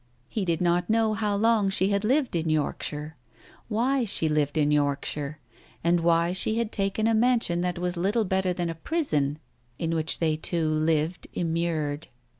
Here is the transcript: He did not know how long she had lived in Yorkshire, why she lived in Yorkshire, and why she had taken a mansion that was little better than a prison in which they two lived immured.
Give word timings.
He 0.27 0.45
did 0.45 0.61
not 0.61 0.89
know 0.89 1.13
how 1.13 1.35
long 1.35 1.69
she 1.69 1.89
had 1.89 2.03
lived 2.03 2.35
in 2.35 2.49
Yorkshire, 2.49 3.15
why 3.67 4.03
she 4.03 4.27
lived 4.27 4.57
in 4.57 4.71
Yorkshire, 4.71 5.37
and 5.83 5.99
why 5.99 6.31
she 6.33 6.57
had 6.57 6.71
taken 6.71 7.05
a 7.05 7.13
mansion 7.13 7.61
that 7.61 7.77
was 7.77 7.95
little 7.95 8.25
better 8.25 8.51
than 8.51 8.71
a 8.71 8.73
prison 8.73 9.37
in 9.77 9.93
which 9.93 10.17
they 10.17 10.35
two 10.37 10.67
lived 10.69 11.27
immured. 11.33 12.07